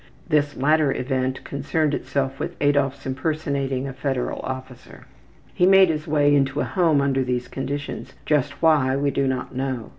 [0.29, 5.05] This latter event concerned itself with Adolf's impersonating a federal officer.
[5.53, 9.55] He made his way into a home under these conditions, just why we do not
[9.55, 9.89] know.